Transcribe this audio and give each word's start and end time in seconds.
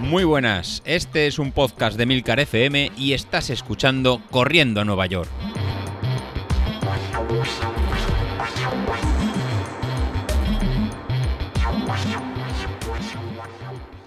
Muy 0.00 0.24
buenas, 0.24 0.82
este 0.86 1.26
es 1.26 1.38
un 1.38 1.52
podcast 1.52 1.98
de 1.98 2.06
Milcar 2.06 2.40
FM 2.40 2.92
y 2.96 3.12
estás 3.12 3.50
escuchando 3.50 4.22
Corriendo 4.30 4.80
a 4.80 4.84
Nueva 4.84 5.06
York. 5.06 5.28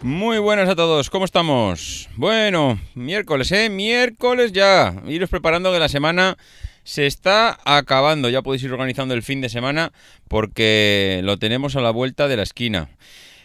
Muy 0.01 0.39
buenas 0.39 0.67
a 0.67 0.75
todos, 0.75 1.11
¿cómo 1.11 1.25
estamos? 1.25 2.09
Bueno, 2.15 2.79
miércoles, 2.95 3.51
¿eh? 3.51 3.69
Miércoles 3.69 4.51
ya. 4.51 4.95
Iros 5.05 5.29
preparando 5.29 5.71
que 5.71 5.77
la 5.77 5.89
semana 5.89 6.37
se 6.83 7.07
está 7.07 7.59
acabando. 7.65 8.29
Ya 8.29 8.41
podéis 8.41 8.63
ir 8.63 8.71
organizando 8.71 9.13
el 9.13 9.23
fin 9.23 9.41
de 9.41 9.49
semana 9.49 9.91
porque 10.27 11.21
lo 11.23 11.37
tenemos 11.37 11.75
a 11.75 11.81
la 11.81 11.91
vuelta 11.91 12.27
de 12.27 12.37
la 12.37 12.43
esquina. 12.43 12.89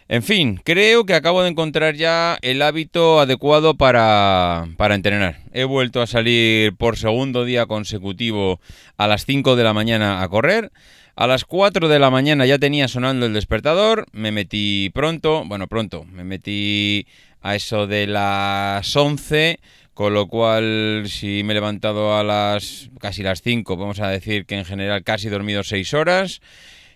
En 0.09 0.23
fin, 0.23 0.61
creo 0.63 1.05
que 1.05 1.15
acabo 1.15 1.43
de 1.43 1.49
encontrar 1.49 1.97
ya 1.97 2.39
el 2.43 2.63
hábito 2.63 3.19
adecuado 3.19 3.75
para, 3.75 4.69
para, 4.77 4.95
entrenar. 4.95 5.41
He 5.53 5.65
vuelto 5.65 6.01
a 6.01 6.07
salir 6.07 6.77
por 6.77 6.97
segundo 6.97 7.45
día 7.45 7.67
consecutivo 7.67 8.61
a 8.97 9.09
las 9.09 9.27
5 9.27 9.57
de 9.57 9.65
la 9.65 9.73
mañana 9.73 10.23
a 10.23 10.29
correr. 10.29 10.71
A 11.17 11.27
las 11.27 11.45
4 11.45 11.89
de 11.89 11.99
la 11.99 12.11
mañana 12.11 12.47
ya 12.47 12.59
tenía 12.59 12.87
sonando 12.87 13.27
el 13.27 13.33
despertador. 13.33 14.07
Me 14.13 14.31
metí 14.31 14.91
pronto, 14.95 15.45
bueno, 15.45 15.67
pronto, 15.67 16.05
me 16.05 16.23
metí 16.23 17.09
a 17.43 17.57
eso 17.57 17.89
de 17.89 18.07
las 18.07 18.95
11. 18.95 19.59
Con 19.97 20.13
lo 20.13 20.27
cual, 20.27 21.05
si 21.07 21.43
me 21.43 21.55
he 21.55 21.55
levantado 21.55 22.19
a 22.19 22.23
las 22.23 22.91
casi 23.01 23.23
las 23.23 23.41
5, 23.41 23.79
vamos 23.79 23.99
a 23.99 24.11
decir 24.11 24.45
que 24.45 24.55
en 24.55 24.67
general 24.67 25.03
casi 25.03 25.29
he 25.29 25.31
dormido 25.31 25.65
6 25.65 25.95
horas. 25.95 26.43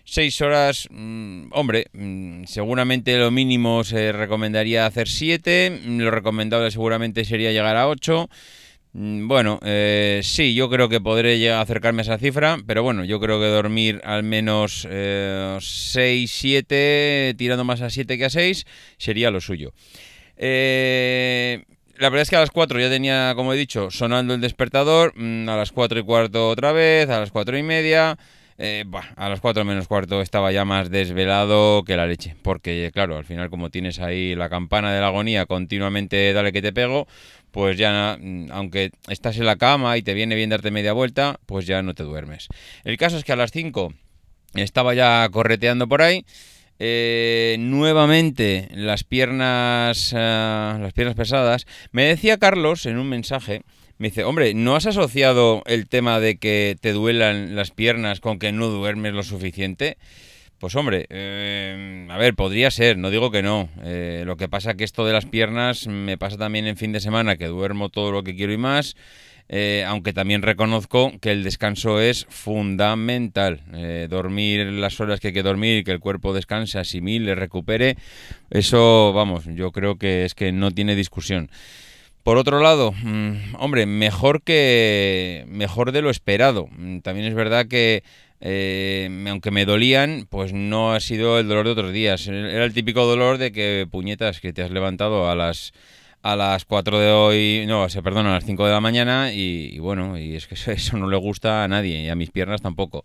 Seis 0.03 0.39
horas, 0.39 0.87
mmm, 0.91 1.47
hombre, 1.51 1.87
mmm, 1.93 2.43
seguramente 2.43 3.17
lo 3.17 3.31
mínimo 3.31 3.83
se 3.83 4.11
recomendaría 4.11 4.85
hacer 4.85 5.07
siete, 5.07 5.81
lo 5.83 6.11
recomendable 6.11 6.69
seguramente 6.69 7.25
sería 7.25 7.51
llegar 7.51 7.75
a 7.75 7.87
ocho. 7.87 8.29
Mm, 8.93 9.27
bueno, 9.27 9.59
eh, 9.63 10.21
sí, 10.23 10.53
yo 10.53 10.69
creo 10.69 10.87
que 10.87 11.01
podré 11.01 11.39
llegar 11.39 11.57
a 11.57 11.61
acercarme 11.61 12.01
a 12.01 12.03
esa 12.03 12.19
cifra, 12.19 12.59
pero 12.67 12.83
bueno, 12.83 13.03
yo 13.03 13.19
creo 13.19 13.39
que 13.39 13.47
dormir 13.47 13.99
al 14.03 14.21
menos 14.21 14.87
eh, 14.87 15.57
6, 15.59 16.29
7, 16.31 17.33
tirando 17.35 17.63
más 17.63 17.81
a 17.81 17.89
7 17.89 18.19
que 18.19 18.25
a 18.25 18.29
6, 18.29 18.65
sería 18.99 19.31
lo 19.31 19.41
suyo. 19.41 19.73
Eh, 20.37 21.63
la 22.01 22.09
verdad 22.09 22.23
es 22.23 22.29
que 22.29 22.35
a 22.35 22.39
las 22.39 22.51
4 22.51 22.79
ya 22.79 22.89
tenía, 22.89 23.33
como 23.35 23.53
he 23.53 23.57
dicho, 23.57 23.91
sonando 23.91 24.33
el 24.33 24.41
despertador, 24.41 25.13
mm, 25.15 25.47
a 25.47 25.55
las 25.55 25.71
4 25.71 25.99
y 25.99 26.03
cuarto 26.03 26.49
otra 26.49 26.71
vez, 26.71 27.09
a 27.09 27.19
las 27.19 27.31
4 27.31 27.57
y 27.57 27.63
media... 27.63 28.17
Eh, 28.63 28.83
bah, 28.85 29.09
a 29.15 29.27
las 29.27 29.39
4 29.39 29.65
menos 29.65 29.87
cuarto 29.87 30.21
estaba 30.21 30.51
ya 30.51 30.65
más 30.65 30.91
desvelado 30.91 31.83
que 31.83 31.97
la 31.97 32.05
leche, 32.05 32.35
porque 32.43 32.91
claro, 32.93 33.17
al 33.17 33.25
final 33.25 33.49
como 33.49 33.71
tienes 33.71 33.99
ahí 33.99 34.35
la 34.35 34.49
campana 34.49 34.93
de 34.93 35.01
la 35.01 35.07
agonía 35.07 35.47
continuamente 35.47 36.31
dale 36.31 36.51
que 36.51 36.61
te 36.61 36.71
pego, 36.71 37.07
pues 37.49 37.77
ya, 37.77 38.17
mm, 38.19 38.51
aunque 38.51 38.91
estás 39.07 39.37
en 39.37 39.47
la 39.47 39.55
cama 39.55 39.97
y 39.97 40.03
te 40.03 40.13
viene 40.13 40.35
bien 40.35 40.51
darte 40.51 40.69
media 40.69 40.93
vuelta, 40.93 41.39
pues 41.47 41.65
ya 41.65 41.81
no 41.81 41.95
te 41.95 42.03
duermes. 42.03 42.49
El 42.83 42.97
caso 42.97 43.17
es 43.17 43.23
que 43.23 43.31
a 43.31 43.35
las 43.35 43.51
5 43.51 43.93
estaba 44.53 44.93
ya 44.93 45.27
correteando 45.31 45.87
por 45.87 46.03
ahí, 46.03 46.23
eh, 46.83 47.57
nuevamente 47.59 48.67
las 48.73 49.03
piernas, 49.03 50.13
uh, 50.13 50.15
las 50.15 50.93
piernas 50.93 51.15
pesadas. 51.15 51.67
Me 51.91 52.05
decía 52.05 52.37
Carlos 52.37 52.87
en 52.87 52.97
un 52.97 53.07
mensaje 53.07 53.61
me 53.99 54.07
dice, 54.07 54.23
hombre, 54.23 54.55
¿no 54.55 54.75
has 54.75 54.87
asociado 54.87 55.61
el 55.67 55.87
tema 55.87 56.19
de 56.19 56.37
que 56.37 56.75
te 56.81 56.91
duelan 56.91 57.55
las 57.55 57.69
piernas 57.69 58.19
con 58.19 58.39
que 58.39 58.51
no 58.51 58.65
duermes 58.67 59.13
lo 59.13 59.21
suficiente? 59.21 59.99
Pues 60.57 60.73
hombre, 60.73 61.05
eh, 61.11 62.07
a 62.09 62.17
ver, 62.17 62.33
podría 62.33 62.71
ser, 62.71 62.97
no 62.97 63.11
digo 63.11 63.29
que 63.29 63.43
no. 63.43 63.69
Eh, 63.83 64.23
lo 64.25 64.37
que 64.37 64.49
pasa 64.49 64.73
que 64.73 64.85
esto 64.85 65.05
de 65.05 65.13
las 65.13 65.27
piernas 65.27 65.85
me 65.85 66.17
pasa 66.17 66.37
también 66.37 66.65
en 66.65 66.77
fin 66.77 66.91
de 66.91 66.99
semana, 66.99 67.35
que 67.35 67.45
duermo 67.45 67.89
todo 67.89 68.11
lo 68.11 68.23
que 68.23 68.35
quiero 68.35 68.53
y 68.53 68.57
más. 68.57 68.95
Eh, 69.53 69.83
aunque 69.85 70.13
también 70.13 70.43
reconozco 70.43 71.11
que 71.19 71.33
el 71.33 71.43
descanso 71.43 71.99
es 71.99 72.25
fundamental. 72.29 73.59
Eh, 73.73 74.07
dormir 74.09 74.65
las 74.67 74.97
horas 75.01 75.19
que 75.19 75.27
hay 75.27 75.33
que 75.33 75.43
dormir, 75.43 75.83
que 75.83 75.91
el 75.91 75.99
cuerpo 75.99 76.33
descanse, 76.33 76.79
asimile, 76.79 77.35
recupere, 77.35 77.97
eso, 78.49 79.11
vamos, 79.11 79.43
yo 79.53 79.73
creo 79.73 79.97
que 79.97 80.23
es 80.23 80.35
que 80.35 80.53
no 80.53 80.71
tiene 80.71 80.95
discusión. 80.95 81.49
Por 82.23 82.37
otro 82.37 82.61
lado, 82.61 82.93
mmm, 82.93 83.55
hombre, 83.59 83.85
mejor 83.85 84.41
que 84.41 85.43
mejor 85.49 85.91
de 85.91 86.01
lo 86.01 86.09
esperado. 86.09 86.69
Mm, 86.77 86.99
también 86.99 87.27
es 87.27 87.33
verdad 87.33 87.67
que 87.67 88.03
eh, 88.39 89.09
aunque 89.27 89.51
me 89.51 89.65
dolían, 89.65 90.27
pues 90.29 90.53
no 90.53 90.93
ha 90.93 91.01
sido 91.01 91.39
el 91.39 91.49
dolor 91.49 91.65
de 91.65 91.71
otros 91.71 91.91
días. 91.91 92.25
Era 92.27 92.63
el 92.63 92.73
típico 92.73 93.05
dolor 93.05 93.37
de 93.37 93.51
que 93.51 93.85
puñetas 93.91 94.39
que 94.39 94.53
te 94.53 94.63
has 94.63 94.71
levantado 94.71 95.29
a 95.29 95.35
las 95.35 95.73
a 96.23 96.35
las 96.35 96.65
4 96.65 96.99
de 96.99 97.11
hoy, 97.11 97.65
no, 97.67 97.89
se 97.89 98.03
perdona, 98.03 98.31
a 98.31 98.33
las 98.35 98.45
5 98.45 98.65
de 98.65 98.71
la 98.71 98.81
mañana 98.81 99.33
y, 99.33 99.71
y, 99.73 99.79
bueno, 99.79 100.17
y 100.17 100.35
es 100.35 100.47
que 100.47 100.55
eso, 100.55 100.71
eso 100.71 100.97
no 100.97 101.09
le 101.09 101.17
gusta 101.17 101.63
a 101.63 101.67
nadie 101.67 102.03
y 102.03 102.09
a 102.09 102.15
mis 102.15 102.31
piernas 102.31 102.61
tampoco. 102.61 103.03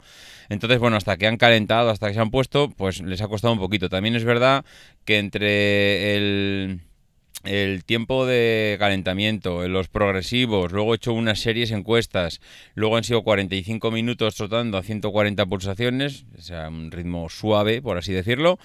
Entonces, 0.49 0.79
bueno, 0.79 0.97
hasta 0.97 1.17
que 1.17 1.27
han 1.27 1.37
calentado, 1.37 1.91
hasta 1.91 2.09
que 2.09 2.15
se 2.15 2.21
han 2.21 2.31
puesto, 2.31 2.71
pues 2.71 3.01
les 3.01 3.21
ha 3.21 3.29
costado 3.29 3.53
un 3.53 3.61
poquito. 3.61 3.89
También 3.89 4.17
es 4.17 4.25
verdad 4.25 4.65
que 5.05 5.19
entre 5.19 6.17
el 6.17 6.81
el 7.47 7.85
tiempo 7.85 8.27
de 8.27 8.77
calentamiento, 8.79 9.67
los 9.69 9.89
progresivos, 9.89 10.73
luego 10.73 10.93
he 10.93 10.97
hecho 10.97 11.13
unas 11.13 11.41
series 11.41 11.71
encuestas, 11.71 12.41
luego 12.75 12.97
han 12.97 13.05
sido 13.05 13.23
45 13.23 13.91
minutos 13.91 14.35
trotando 14.35 14.79
a 14.79 14.83
140 14.83 15.47
pulsaciones, 15.47 16.25
o 16.39 16.43
sea, 16.43 16.69
un 16.69 16.91
ritmo 16.91 17.29
suave, 17.29 17.83
por 17.83 17.99
así 17.99 18.13
decirlo, 18.13 18.59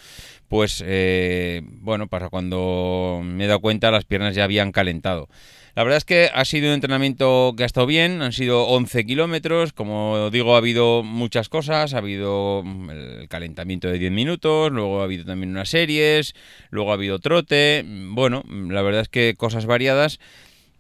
pues 0.48 0.84
eh, 0.86 1.62
bueno, 1.66 2.08
para 2.08 2.30
cuando 2.30 3.22
me 3.24 3.46
he 3.46 3.48
dado 3.48 3.62
cuenta 3.62 3.92
las 3.92 4.06
piernas 4.06 4.36
ya 4.36 4.44
habían 4.44 4.72
calentado. 4.72 5.30
La 5.74 5.84
verdad 5.84 5.98
es 5.98 6.06
que 6.06 6.30
ha 6.34 6.44
sido 6.44 6.68
un 6.68 6.74
entrenamiento 6.74 7.54
que 7.56 7.64
ha 7.64 7.66
estado 7.66 7.88
bien, 7.88 8.22
han 8.22 8.34
sido 8.34 8.68
11 8.68 9.06
kilómetros, 9.06 9.72
como 9.72 10.30
digo, 10.30 10.56
ha 10.56 10.58
habido 10.58 11.02
muchas 11.02 11.48
cosas, 11.48 11.94
ha 11.94 12.00
habido 12.00 12.62
el 12.90 13.30
calentamiento 13.30 13.88
de 13.88 13.98
10 13.98 14.12
minutos, 14.12 14.70
luego 14.70 15.00
ha 15.00 15.06
habido 15.06 15.24
también 15.24 15.52
unas 15.52 15.70
series, 15.70 16.36
luego 16.72 16.92
ha 16.92 16.96
habido 16.96 17.20
trote, 17.20 17.86
bueno, 17.88 18.44
la 18.72 18.82
verdad 18.82 19.02
es 19.02 19.10
que 19.10 19.36
cosas 19.38 19.66
variadas 19.66 20.20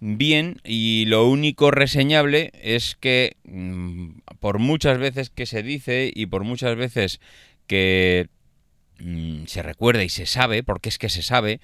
bien 0.01 0.59
y 0.63 1.05
lo 1.05 1.27
único 1.27 1.71
reseñable 1.71 2.51
es 2.61 2.97
que 2.99 3.37
mm, 3.45 4.09
por 4.39 4.59
muchas 4.59 4.97
veces 4.97 5.29
que 5.29 5.45
se 5.45 5.63
dice 5.63 6.11
y 6.13 6.25
por 6.25 6.43
muchas 6.43 6.75
veces 6.75 7.21
que 7.67 8.27
mm, 8.99 9.45
se 9.45 9.61
recuerda 9.61 10.03
y 10.03 10.09
se 10.09 10.25
sabe, 10.25 10.63
porque 10.63 10.89
es 10.89 10.97
que 10.97 11.09
se 11.09 11.21
sabe, 11.21 11.61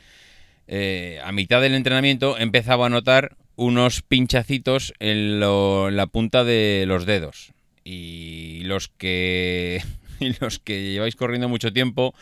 eh, 0.67 1.19
a 1.23 1.31
mitad 1.31 1.61
del 1.61 1.73
entrenamiento 1.73 2.38
empezaba 2.38 2.85
a 2.85 2.89
notar 2.89 3.35
unos 3.55 4.03
pinchacitos 4.03 4.94
en, 4.99 5.39
lo, 5.39 5.89
en 5.89 5.97
la 5.97 6.07
punta 6.07 6.44
de 6.44 6.85
los 6.88 7.05
dedos. 7.05 7.53
Y 7.83 8.61
los 8.65 8.89
que, 8.89 9.81
y 10.19 10.33
los 10.39 10.59
que 10.59 10.91
lleváis 10.91 11.15
corriendo 11.15 11.49
mucho 11.49 11.73
tiempo 11.73 12.13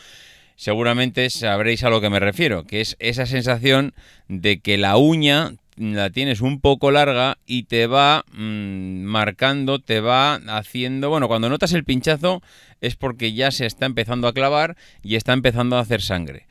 seguramente 0.56 1.30
sabréis 1.30 1.84
a 1.84 1.90
lo 1.90 2.00
que 2.00 2.10
me 2.10 2.20
refiero, 2.20 2.64
que 2.64 2.80
es 2.80 2.96
esa 2.98 3.26
sensación 3.26 3.94
de 4.28 4.60
que 4.60 4.78
la 4.78 4.96
uña 4.96 5.52
la 5.76 6.10
tienes 6.10 6.40
un 6.40 6.60
poco 6.60 6.90
larga 6.90 7.38
y 7.46 7.64
te 7.64 7.86
va 7.86 8.24
mmm, 8.32 9.02
marcando, 9.04 9.78
te 9.78 10.00
va 10.00 10.34
haciendo, 10.48 11.10
bueno, 11.10 11.28
cuando 11.28 11.48
notas 11.48 11.72
el 11.74 11.84
pinchazo 11.84 12.42
es 12.80 12.96
porque 12.96 13.32
ya 13.34 13.50
se 13.50 13.66
está 13.66 13.86
empezando 13.86 14.26
a 14.26 14.32
clavar 14.32 14.76
y 15.02 15.16
está 15.16 15.32
empezando 15.32 15.76
a 15.76 15.80
hacer 15.80 16.02
sangre. 16.02 16.46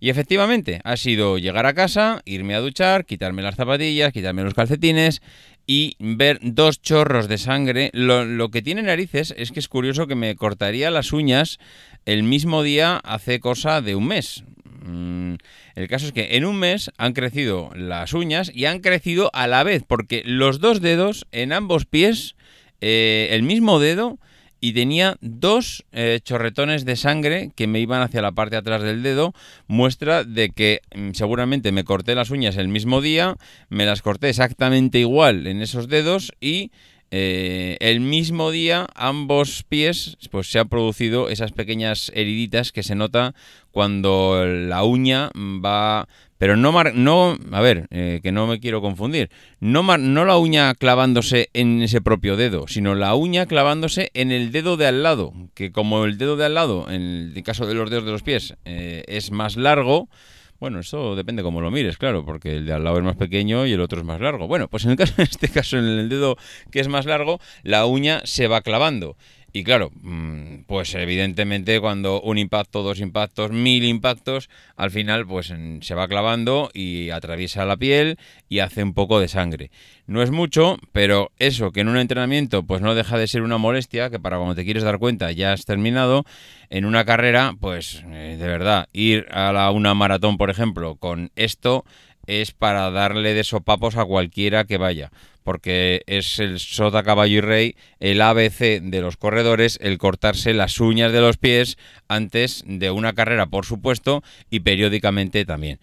Y 0.00 0.10
efectivamente, 0.10 0.80
ha 0.84 0.96
sido 0.96 1.38
llegar 1.38 1.66
a 1.66 1.74
casa, 1.74 2.22
irme 2.24 2.54
a 2.54 2.60
duchar, 2.60 3.06
quitarme 3.06 3.42
las 3.42 3.56
zapatillas, 3.56 4.12
quitarme 4.12 4.42
los 4.42 4.54
calcetines 4.54 5.22
y 5.66 5.96
ver 5.98 6.38
dos 6.42 6.80
chorros 6.80 7.28
de 7.28 7.38
sangre. 7.38 7.90
Lo, 7.92 8.50
que 8.50 8.62
tiene 8.62 8.82
narices 8.82 9.34
es 9.36 9.52
que 9.52 9.60
es 9.60 9.68
curioso 9.68 10.06
que 10.06 10.14
me 10.14 10.36
cortaría 10.36 10.90
las 10.90 11.12
uñas 11.12 11.58
el 12.04 12.22
mismo 12.22 12.62
día 12.62 12.98
hace 12.98 13.40
cosa 13.40 13.80
de 13.80 13.96
un 13.96 14.06
mes. 14.06 14.44
Mm, 14.84 15.34
el 15.74 15.88
caso 15.88 16.06
es 16.06 16.12
que 16.12 16.36
en 16.36 16.44
un 16.44 16.58
mes 16.58 16.92
han 16.96 17.12
crecido 17.12 17.70
las 17.74 18.12
uñas 18.12 18.52
y 18.54 18.66
han 18.66 18.80
crecido 18.80 19.30
a 19.34 19.48
la 19.48 19.64
vez, 19.64 19.82
porque 19.86 20.22
los 20.24 20.60
dos 20.60 20.80
dedos 20.80 21.26
en 21.32 21.52
ambos 21.52 21.86
pies, 21.86 22.36
eh, 22.80 23.28
el 23.32 23.42
mismo 23.42 23.80
dedo, 23.80 24.18
y 24.66 24.72
tenía 24.72 25.16
dos 25.20 25.84
eh, 25.92 26.18
chorretones 26.24 26.84
de 26.84 26.96
sangre 26.96 27.52
que 27.54 27.68
me 27.68 27.78
iban 27.78 28.02
hacia 28.02 28.20
la 28.20 28.32
parte 28.32 28.56
de 28.56 28.58
atrás 28.58 28.82
del 28.82 29.04
dedo, 29.04 29.32
muestra 29.68 30.24
de 30.24 30.50
que 30.50 30.80
mm, 30.92 31.12
seguramente 31.12 31.70
me 31.70 31.84
corté 31.84 32.16
las 32.16 32.30
uñas 32.30 32.56
el 32.56 32.66
mismo 32.66 33.00
día, 33.00 33.36
me 33.68 33.86
las 33.86 34.02
corté 34.02 34.28
exactamente 34.28 34.98
igual 34.98 35.46
en 35.46 35.62
esos 35.62 35.86
dedos 35.86 36.32
y 36.40 36.72
eh, 37.10 37.76
el 37.80 38.00
mismo 38.00 38.50
día 38.50 38.86
ambos 38.94 39.64
pies 39.68 40.16
pues 40.30 40.50
se 40.50 40.58
han 40.58 40.68
producido 40.68 41.28
esas 41.28 41.52
pequeñas 41.52 42.10
heriditas 42.14 42.72
que 42.72 42.82
se 42.82 42.94
nota 42.94 43.34
cuando 43.70 44.44
la 44.44 44.82
uña 44.84 45.30
va 45.34 46.08
pero 46.38 46.56
no, 46.56 46.72
no 46.94 47.38
a 47.52 47.60
ver, 47.60 47.86
eh, 47.90 48.20
que 48.22 48.32
no 48.32 48.46
me 48.46 48.60
quiero 48.60 48.80
confundir, 48.80 49.30
no, 49.60 49.82
no 49.96 50.24
la 50.24 50.36
uña 50.36 50.74
clavándose 50.74 51.48
en 51.54 51.82
ese 51.82 52.00
propio 52.00 52.36
dedo, 52.36 52.68
sino 52.68 52.94
la 52.94 53.14
uña 53.14 53.46
clavándose 53.46 54.10
en 54.14 54.32
el 54.32 54.52
dedo 54.52 54.76
de 54.76 54.86
al 54.86 55.02
lado, 55.02 55.32
que 55.54 55.72
como 55.72 56.04
el 56.04 56.18
dedo 56.18 56.36
de 56.36 56.44
al 56.44 56.54
lado, 56.54 56.90
en 56.90 57.32
el 57.34 57.42
caso 57.42 57.66
de 57.66 57.74
los 57.74 57.88
dedos 57.88 58.04
de 58.04 58.12
los 58.12 58.22
pies, 58.22 58.54
eh, 58.64 59.04
es 59.06 59.30
más 59.30 59.56
largo, 59.56 60.08
bueno, 60.58 60.80
eso 60.80 61.16
depende 61.16 61.42
cómo 61.42 61.60
lo 61.60 61.70
mires, 61.70 61.98
claro, 61.98 62.24
porque 62.24 62.56
el 62.56 62.66
de 62.66 62.72
al 62.72 62.84
lado 62.84 62.98
es 62.98 63.04
más 63.04 63.16
pequeño 63.16 63.66
y 63.66 63.72
el 63.72 63.80
otro 63.80 64.00
es 64.00 64.06
más 64.06 64.20
largo. 64.20 64.46
Bueno, 64.48 64.68
pues 64.68 64.84
en, 64.84 64.92
el 64.92 64.96
caso, 64.98 65.14
en 65.18 65.22
este 65.22 65.48
caso, 65.48 65.78
en 65.78 65.84
el 65.84 66.08
dedo 66.08 66.36
que 66.70 66.80
es 66.80 66.88
más 66.88 67.06
largo, 67.06 67.40
la 67.62 67.86
uña 67.86 68.22
se 68.24 68.48
va 68.48 68.60
clavando. 68.62 69.16
Y 69.56 69.64
claro, 69.64 69.90
mm, 70.02 70.64
pues 70.66 70.94
evidentemente 70.94 71.80
cuando 71.80 72.20
un 72.20 72.36
impacto, 72.36 72.82
dos 72.82 73.00
impactos, 73.00 73.52
mil 73.52 73.84
impactos, 73.84 74.50
al 74.76 74.90
final 74.90 75.26
pues 75.26 75.50
se 75.80 75.94
va 75.94 76.08
clavando 76.08 76.70
y 76.74 77.08
atraviesa 77.08 77.64
la 77.64 77.78
piel 77.78 78.18
y 78.50 78.58
hace 78.58 78.82
un 78.82 78.92
poco 78.92 79.18
de 79.18 79.28
sangre. 79.28 79.70
No 80.06 80.20
es 80.20 80.30
mucho, 80.30 80.76
pero 80.92 81.32
eso 81.38 81.72
que 81.72 81.80
en 81.80 81.88
un 81.88 81.96
entrenamiento 81.96 82.64
pues 82.64 82.82
no 82.82 82.94
deja 82.94 83.16
de 83.16 83.28
ser 83.28 83.40
una 83.40 83.56
molestia, 83.56 84.10
que 84.10 84.20
para 84.20 84.36
cuando 84.36 84.56
te 84.56 84.66
quieres 84.66 84.82
dar 84.82 84.98
cuenta 84.98 85.32
ya 85.32 85.54
has 85.54 85.64
terminado, 85.64 86.26
en 86.68 86.84
una 86.84 87.06
carrera 87.06 87.54
pues 87.58 88.04
eh, 88.08 88.36
de 88.38 88.46
verdad 88.46 88.90
ir 88.92 89.26
a 89.30 89.54
la, 89.54 89.70
una 89.70 89.94
maratón 89.94 90.36
por 90.36 90.50
ejemplo 90.50 90.96
con 90.96 91.30
esto 91.34 91.86
es 92.26 92.52
para 92.52 92.90
darle 92.90 93.34
de 93.34 93.44
sopapos 93.44 93.96
a 93.96 94.04
cualquiera 94.04 94.64
que 94.64 94.78
vaya 94.78 95.10
porque 95.46 96.02
es 96.08 96.40
el 96.40 96.58
sota 96.58 97.04
caballo 97.04 97.38
y 97.38 97.40
rey, 97.40 97.76
el 98.00 98.20
ABC 98.20 98.82
de 98.82 99.00
los 99.00 99.16
corredores, 99.16 99.78
el 99.80 99.96
cortarse 99.96 100.52
las 100.54 100.80
uñas 100.80 101.12
de 101.12 101.20
los 101.20 101.36
pies 101.36 101.78
antes 102.08 102.64
de 102.66 102.90
una 102.90 103.12
carrera, 103.12 103.46
por 103.46 103.64
supuesto, 103.64 104.24
y 104.50 104.58
periódicamente 104.60 105.44
también. 105.44 105.78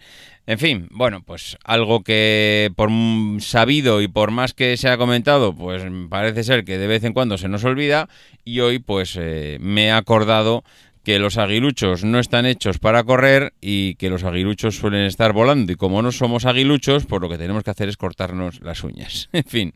En 0.47 0.59
fin, 0.59 0.89
bueno, 0.91 1.23
pues 1.23 1.57
algo 1.63 2.03
que 2.03 2.73
por 2.75 2.89
sabido 3.39 4.01
y 4.01 4.09
por 4.09 4.31
más 4.31 4.53
que 4.53 4.75
se 4.75 4.89
ha 4.89 4.97
comentado, 4.97 5.55
pues 5.55 5.81
parece 6.09 6.43
ser 6.43 6.65
que 6.65 6.77
de 6.77 6.87
vez 6.87 7.05
en 7.05 7.13
cuando 7.13 7.37
se 7.37 7.47
nos 7.47 7.63
olvida 7.63 8.09
y 8.43 8.59
hoy 8.59 8.79
pues 8.79 9.17
eh, 9.17 9.59
me 9.61 9.85
he 9.85 9.91
acordado 9.91 10.65
que 11.03 11.19
los 11.19 11.38
aguiluchos 11.38 12.03
no 12.03 12.19
están 12.19 12.45
hechos 12.45 12.79
para 12.79 13.03
correr 13.03 13.53
y 13.59 13.95
que 13.95 14.09
los 14.09 14.23
aguiluchos 14.23 14.77
suelen 14.77 15.05
estar 15.05 15.33
volando. 15.33 15.71
Y 15.71 15.75
como 15.75 16.01
no 16.01 16.11
somos 16.11 16.45
aguiluchos, 16.45 17.05
pues 17.05 17.21
lo 17.21 17.29
que 17.29 17.38
tenemos 17.38 17.63
que 17.63 17.71
hacer 17.71 17.89
es 17.89 17.97
cortarnos 17.97 18.61
las 18.61 18.83
uñas. 18.83 19.29
en 19.33 19.44
fin. 19.44 19.73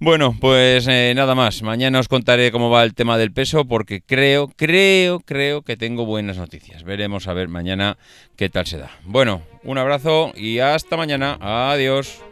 Bueno, 0.00 0.36
pues 0.38 0.86
eh, 0.88 1.12
nada 1.16 1.34
más. 1.34 1.62
Mañana 1.62 2.00
os 2.00 2.08
contaré 2.08 2.52
cómo 2.52 2.70
va 2.70 2.84
el 2.84 2.94
tema 2.94 3.18
del 3.18 3.32
peso 3.32 3.64
porque 3.64 4.00
creo, 4.00 4.48
creo, 4.56 5.20
creo 5.20 5.62
que 5.62 5.76
tengo 5.76 6.06
buenas 6.06 6.36
noticias. 6.36 6.84
Veremos 6.84 7.28
a 7.28 7.32
ver 7.32 7.48
mañana 7.48 7.98
qué 8.36 8.48
tal 8.48 8.66
se 8.66 8.78
da. 8.78 8.90
Bueno, 9.04 9.42
un 9.64 9.78
abrazo 9.78 10.32
y 10.36 10.58
hasta 10.58 10.96
mañana. 10.96 11.38
Adiós. 11.40 12.27